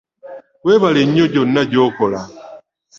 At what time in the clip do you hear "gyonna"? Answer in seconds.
1.33-1.61